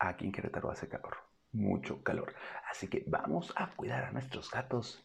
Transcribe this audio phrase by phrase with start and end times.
[0.00, 1.16] Aquí en Querétaro hace calor,
[1.52, 2.32] mucho calor.
[2.70, 5.02] Así que vamos a cuidar a nuestros gatos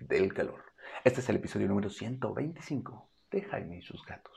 [0.00, 0.64] del calor.
[1.04, 4.34] Este es el episodio número 125 de Jaime y sus gatos.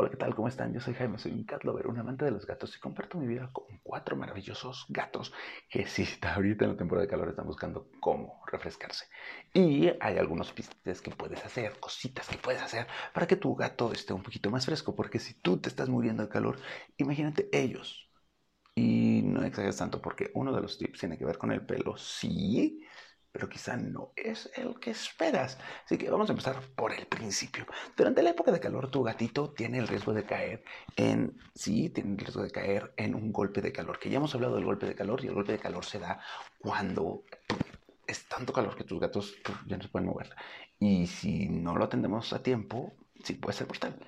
[0.00, 0.32] Hola, ¿qué tal?
[0.32, 0.72] ¿Cómo están?
[0.72, 3.26] Yo soy Jaime, soy un cat lover, un amante de los gatos y comparto mi
[3.26, 5.32] vida con cuatro maravillosos gatos
[5.68, 9.06] que sí, ahorita en la temporada de calor están buscando cómo refrescarse.
[9.52, 13.92] Y hay algunos pistes que puedes hacer, cositas que puedes hacer para que tu gato
[13.92, 16.60] esté un poquito más fresco, porque si tú te estás muriendo de calor,
[16.96, 18.08] imagínate ellos.
[18.76, 21.96] Y no exageres tanto porque uno de los tips tiene que ver con el pelo,
[21.96, 22.86] sí,
[23.32, 25.58] pero quizá no es el que esperas.
[25.84, 27.66] Así que vamos a empezar por el principio.
[27.96, 30.64] Durante la época de calor, tu gatito tiene el riesgo de caer
[30.96, 34.34] en, sí, tiene el riesgo de caer en un golpe de calor, que ya hemos
[34.34, 36.20] hablado del golpe de calor y el golpe de calor se da
[36.58, 37.24] cuando
[38.06, 40.34] es tanto calor que tus gatos ya no se pueden mover.
[40.78, 43.98] Y si no lo atendemos a tiempo, sí puede ser mortal.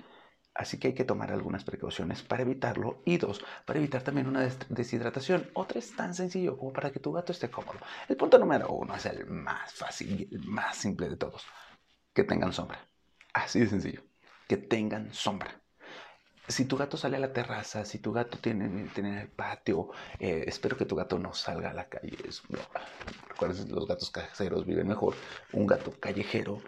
[0.53, 3.01] Así que hay que tomar algunas precauciones para evitarlo.
[3.05, 5.49] Y dos, para evitar también una deshidratación.
[5.53, 7.79] Otra es tan sencillo como para que tu gato esté cómodo.
[8.07, 11.45] El punto número uno es el más fácil y el más simple de todos.
[12.13, 12.85] Que tengan sombra.
[13.33, 14.03] Así de sencillo.
[14.47, 15.61] Que tengan sombra.
[16.47, 20.43] Si tu gato sale a la terraza, si tu gato tiene, tiene el patio, eh,
[20.47, 22.17] espero que tu gato no salga a la calle.
[22.27, 22.43] Es,
[23.69, 25.15] los gatos caseros viven mejor.
[25.53, 26.61] Un gato callejero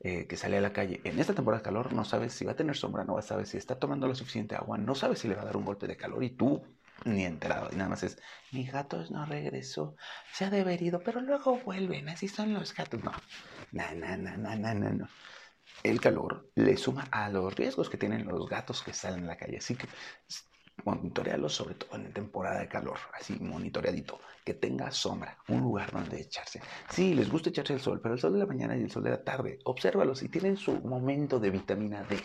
[0.00, 2.52] eh, que sale a la calle en esta temporada de calor no sabes si va
[2.52, 5.34] a tener sombra, no sabes si está tomando lo suficiente agua, no sabes si le
[5.34, 6.62] va a dar un golpe de calor y tú
[7.04, 7.68] ni enterado.
[7.72, 8.18] Y nada más es,
[8.52, 9.96] mi gato no regresó,
[10.32, 13.00] se ha deberido, pero luego vuelven, así son los gatos.
[13.04, 13.12] No,
[13.72, 15.08] no, no, no, no, no, no.
[15.82, 19.36] El calor le suma a los riesgos que tienen los gatos que salen a la
[19.36, 19.58] calle.
[19.58, 19.86] Así que
[20.84, 26.20] monitorealo sobre todo en temporada de calor, así monitoreadito, que tenga sombra, un lugar donde
[26.20, 26.60] echarse.
[26.90, 29.04] Sí, les gusta echarse el sol, pero el sol de la mañana y el sol
[29.04, 32.18] de la tarde, obsérvalos y tienen su momento de vitamina D.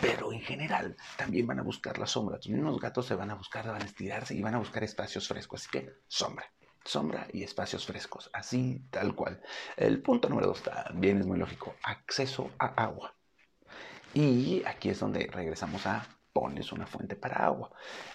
[0.00, 2.38] Pero en general también van a buscar la sombra.
[2.38, 5.28] Tus mismos gatos se van a buscar, van a estirarse y van a buscar espacios
[5.28, 5.60] frescos.
[5.60, 6.46] Así que sombra,
[6.84, 9.40] sombra y espacios frescos, así tal cual.
[9.76, 13.14] El punto número dos también es muy lógico, acceso a agua.
[14.14, 16.06] Y aquí es donde regresamos a
[16.40, 17.70] pones una fuente para agua.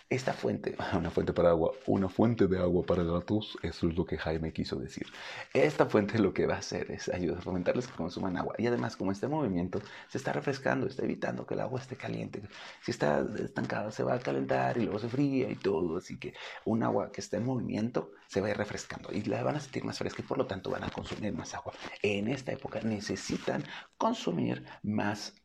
[0.09, 4.03] Esta fuente, una fuente para agua, una fuente de agua para gatos, eso es lo
[4.03, 5.05] que Jaime quiso decir.
[5.53, 8.55] Esta fuente lo que va a hacer es ayudar a fomentarles que consuman agua.
[8.57, 12.41] Y además, como este movimiento se está refrescando, está evitando que el agua esté caliente.
[12.81, 15.97] Si está estancada, se va a calentar y luego se fría y todo.
[15.97, 16.33] Así que
[16.65, 19.59] un agua que está en movimiento se va a ir refrescando y la van a
[19.59, 21.73] sentir más fresca y por lo tanto van a consumir más agua.
[22.01, 23.63] En esta época necesitan
[23.99, 25.44] consumir más agua,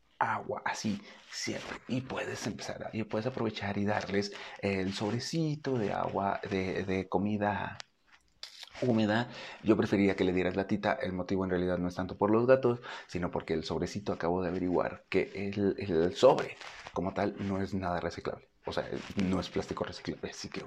[0.65, 1.01] así
[1.31, 1.79] siempre.
[1.89, 7.79] Y puedes empezar, y puedes aprovechar y darles el sobrecito de agua, de, de comida
[8.83, 9.29] húmeda.
[9.63, 10.93] Yo preferiría que le dieras la tita.
[10.95, 14.43] El motivo en realidad no es tanto por los gatos, sino porque el sobrecito acabo
[14.43, 16.57] de averiguar que el, el sobre
[16.93, 18.50] como tal no es nada reciclable.
[18.67, 20.63] O sea, no es plástico reciclable, así que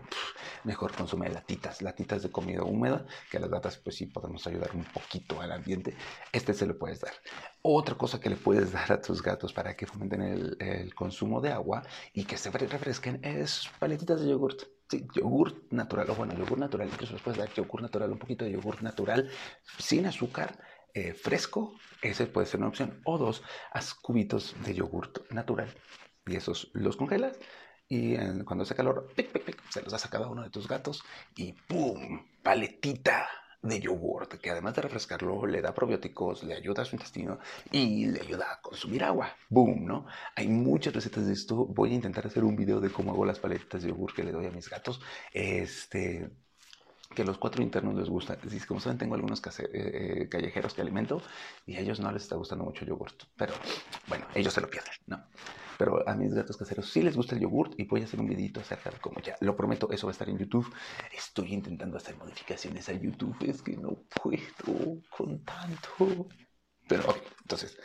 [0.63, 4.71] mejor consume latitas, latitas de comida húmeda, que a las gatas pues sí podemos ayudar
[4.73, 5.95] un poquito al ambiente.
[6.31, 7.13] Este se lo puedes dar.
[7.61, 11.51] Otra cosa que le puedes dar a tus gatos para que fomenten el, consumo de
[11.51, 11.83] agua
[12.13, 14.63] y que se refresquen es paletitas de yogurt.
[14.89, 18.43] Sí, yogurt natural, o bueno, yogurt natural, incluso les puedes dar yogurt natural, un poquito
[18.43, 19.29] de yogurt natural
[19.77, 20.59] sin azúcar,
[20.93, 23.01] eh, fresco, ese puede ser una opción.
[23.05, 25.73] O dos, haz cubitos de yogurt natural
[26.25, 27.37] y esos los congelas
[27.93, 29.07] y cuando hace calor,
[29.69, 31.03] se los das a cada uno de tus gatos
[31.35, 32.25] y ¡pum!
[32.41, 33.27] Paletita
[33.61, 37.39] de yogurt, que además de refrescarlo, le da probióticos, le ayuda a su intestino
[37.71, 39.35] y le ayuda a consumir agua.
[39.49, 39.85] ¡Boom!
[39.85, 40.07] ¿no?
[40.35, 41.67] Hay muchas recetas de esto.
[41.67, 44.31] Voy a intentar hacer un video de cómo hago las paletitas de yogur que le
[44.31, 44.99] doy a mis gatos.
[45.31, 46.29] Este,
[47.13, 48.37] que los cuatro internos les gusta.
[48.67, 51.21] Como saben, tengo algunos eh, eh, callejeros que alimento
[51.65, 53.23] y a ellos no les está gustando mucho el yogurt.
[53.35, 53.53] Pero
[54.07, 55.23] bueno, ellos se lo pierden, ¿no?
[55.77, 58.27] Pero a mis gatos caseros sí les gusta el yogurt y voy a hacer un
[58.27, 59.35] videito acerca de cómo ya.
[59.39, 60.71] Lo prometo, eso va a estar en YouTube.
[61.11, 63.35] Estoy intentando hacer modificaciones a YouTube.
[63.41, 66.27] Es que no puedo con tanto.
[66.87, 67.77] Pero ok, entonces,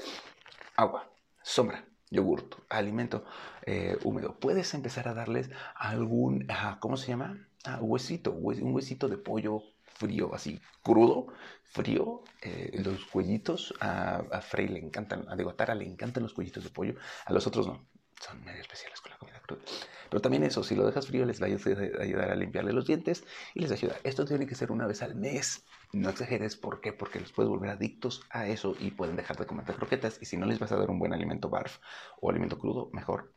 [0.77, 1.11] agua,
[1.43, 3.25] sombra, yogurt, alimento
[3.65, 4.39] eh, húmedo.
[4.39, 6.47] Puedes empezar a darles algún,
[6.81, 7.48] ¿cómo se llama?
[7.65, 11.27] Ah, huesito, un huesito de pollo frío, así crudo,
[11.65, 13.75] frío, eh, los cuellitos.
[13.81, 16.95] A, a, Frey le encantan, a Degotara le encantan los cuellitos de pollo,
[17.27, 17.87] a los otros no,
[18.21, 19.63] son medio especiales con la comida cruda.
[20.11, 23.25] Pero también eso, si lo dejas frío, les va a ayudar a limpiarle los dientes
[23.55, 23.97] y les ayuda.
[24.05, 25.65] Esto tiene que ser una vez al mes.
[25.93, 26.93] No exageres, ¿por qué?
[26.93, 30.19] Porque los puedes volver adictos a eso y pueden dejar de comer croquetas.
[30.21, 31.79] Y si no les vas a dar un buen alimento barf
[32.21, 33.35] o alimento crudo, mejor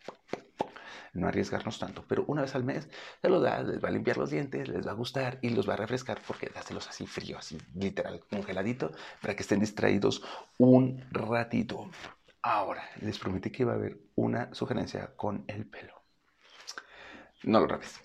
[1.14, 2.06] no arriesgarnos tanto.
[2.08, 2.90] Pero una vez al mes
[3.22, 5.68] se lo da, les va a limpiar los dientes, les va a gustar y los
[5.68, 8.92] va a refrescar porque dáselos así frío, así literal, congeladito,
[9.22, 10.24] para que estén distraídos
[10.58, 11.90] un ratito.
[12.44, 16.02] Ahora, les prometí que iba a haber una sugerencia con el pelo.
[17.44, 18.00] No lo rapes.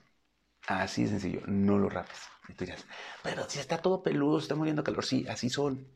[0.66, 2.18] Así de sencillo, no lo rapes.
[2.48, 2.84] Y tú dirás,
[3.22, 5.04] pero si está todo peludo, está muriendo calor.
[5.04, 5.86] Sí, así son.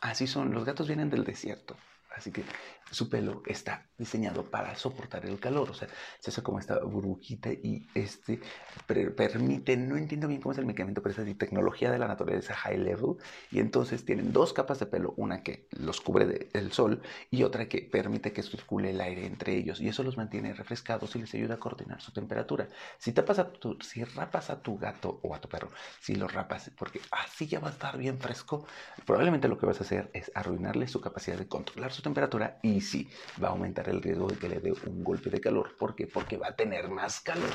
[0.00, 0.52] Así son.
[0.52, 1.76] Los gatos vienen del desierto.
[2.16, 2.44] Así que
[2.90, 5.70] su pelo está diseñado para soportar el calor.
[5.70, 5.88] O sea,
[6.20, 8.40] se hace como esta burbujita y este
[8.86, 12.54] permite, no entiendo bien cómo es el mecanismo, pero es la tecnología de la naturaleza
[12.54, 13.16] high level.
[13.50, 17.68] Y entonces tienen dos capas de pelo, una que los cubre del sol y otra
[17.68, 19.80] que permite que circule el aire entre ellos.
[19.80, 22.68] Y eso los mantiene refrescados y les ayuda a coordinar su temperatura.
[22.98, 25.70] Si, te pasa tu, si rapas a tu gato o a tu perro,
[26.00, 28.66] si lo rapas porque así ya va a estar bien fresco,
[29.04, 32.80] probablemente lo que vas a hacer es arruinarle su capacidad de controlar su temperatura y
[32.80, 33.08] sí,
[33.42, 35.76] va a aumentar el riesgo de que le dé un golpe de calor.
[35.76, 36.06] ¿Por qué?
[36.06, 37.50] Porque va a tener más calor.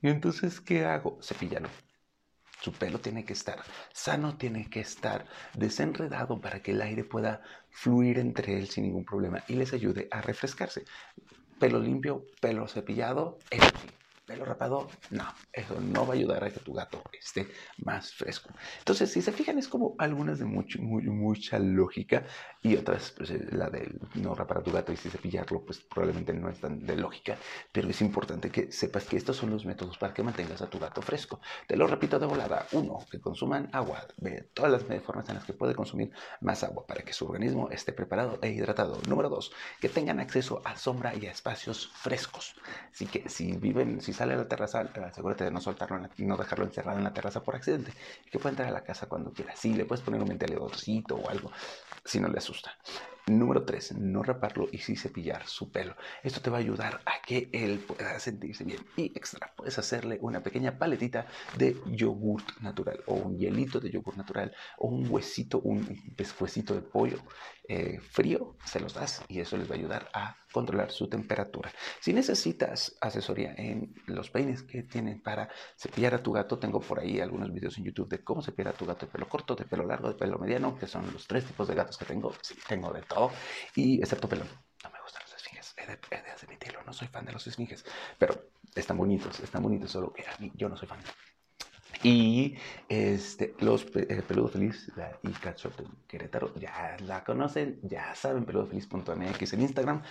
[0.00, 1.18] Y entonces, ¿qué hago?
[1.20, 1.68] Cepillalo.
[2.60, 3.58] Su pelo tiene que estar
[3.92, 9.04] sano, tiene que estar desenredado para que el aire pueda fluir entre él sin ningún
[9.04, 10.84] problema y les ayude a refrescarse.
[11.58, 13.38] Pelo limpio, pelo cepillado,
[14.24, 17.48] pelo rapado, no, eso no va a ayudar a que tu gato esté
[17.78, 18.50] más fresco.
[18.78, 22.24] Entonces, si se fijan, es como algunas de mucho, muy, mucha lógica
[22.62, 25.80] y otras, pues eh, la de no rapar a tu gato y si cepillarlo, pues
[25.80, 27.36] probablemente no es tan de lógica,
[27.72, 30.78] pero es importante que sepas que estos son los métodos para que mantengas a tu
[30.78, 31.40] gato fresco.
[31.66, 32.66] Te lo repito de volada.
[32.72, 36.86] Uno, que consuman agua, de todas las formas en las que puede consumir más agua
[36.86, 39.00] para que su organismo esté preparado e hidratado.
[39.08, 42.54] Número dos, que tengan acceso a sombra y a espacios frescos.
[42.92, 46.64] Así que si viven, si sale a la terraza, asegúrate de no soltarlo, no dejarlo
[46.64, 47.92] encerrado en la terraza por accidente.
[48.30, 49.54] Que pueda entrar a la casa cuando quiera.
[49.56, 51.50] Sí, le puedes poner un ventiladorcito o algo,
[52.04, 52.76] si no le asusta.
[53.26, 55.94] Número 3, no raparlo y sí cepillar su pelo.
[56.24, 58.84] Esto te va a ayudar a que él pueda sentirse bien.
[58.96, 61.26] Y extra, puedes hacerle una pequeña paletita
[61.56, 65.86] de yogurt natural o un hielito de yogurt natural o un huesito, un
[66.16, 67.18] pescuecito de pollo
[67.68, 71.72] eh, frío, se los das y eso les va a ayudar a controlar su temperatura.
[72.00, 76.98] Si necesitas asesoría en los peines que tienen para cepillar a tu gato, tengo por
[76.98, 79.64] ahí algunos videos en YouTube de cómo cepillar a tu gato de pelo corto, de
[79.64, 82.32] pelo largo, de pelo mediano, que son los tres tipos de gatos que tengo.
[82.42, 83.02] Sí, tengo de
[83.74, 84.48] y excepto pelón.
[84.84, 87.84] No me gustan los esfinges, he de, admitirlo, no soy fan de los esfinges,
[88.18, 90.24] pero están bonitos, están bonitos, solo que
[90.54, 91.00] yo no soy fan.
[92.02, 92.56] Y
[92.88, 94.90] este, los eh, Feliz
[95.22, 100.02] y Cat Shop de Querétaro ya la conocen, ya saben, peludofeliz.mx en Instagram.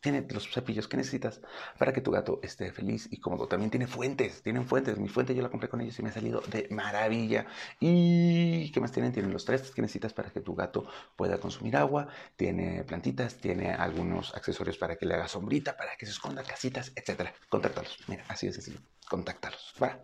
[0.00, 1.40] tiene los cepillos que necesitas
[1.78, 3.48] para que tu gato esté feliz y cómodo.
[3.48, 4.98] También tiene fuentes, tienen fuentes.
[4.98, 7.46] Mi fuente yo la compré con ellos y me ha salido de maravilla.
[7.80, 9.12] ¿Y qué más tienen?
[9.12, 10.86] Tienen los tres que necesitas para que tu gato
[11.16, 12.08] pueda consumir agua.
[12.36, 16.92] Tiene plantitas, tiene algunos accesorios para que le haga sombrita, para que se esconda, casitas,
[16.96, 17.30] etc.
[17.48, 17.98] Contáctalos.
[18.08, 18.80] Mira, así de sencillo
[19.12, 19.74] contáctalos.
[19.82, 20.00] ¿va?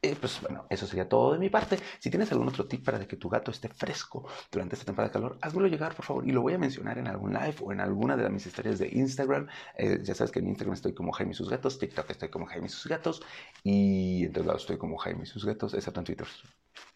[0.00, 1.78] Eh, pues bueno, eso sería todo de mi parte.
[1.98, 5.12] Si tienes algún otro tip para que tu gato esté fresco durante esta temporada de
[5.12, 6.28] calor, házmelo llegar, por favor.
[6.28, 8.88] Y lo voy a mencionar en algún live o en alguna de mis historias de
[8.92, 9.48] Instagram.
[9.76, 12.46] Eh, ya sabes que en Instagram estoy como Jaime y sus gatos, TikTok estoy como
[12.46, 13.22] Jaime y sus gatos
[13.64, 16.28] y en todos lados estoy como Jaime y sus gatos, excepto en Twitter.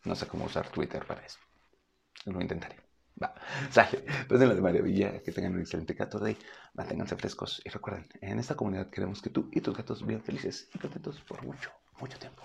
[0.05, 1.39] No sé cómo usar Twitter para eso.
[2.27, 2.86] Lo intentaré.
[3.23, 3.35] Va,
[3.71, 4.05] sale.
[4.29, 6.37] Pues en la de maravilla, que tengan un excelente gato day,
[6.75, 10.69] manténganse frescos y recuerden, en esta comunidad queremos que tú y tus gatos vivan felices
[10.75, 12.43] y contentos por mucho, mucho tiempo.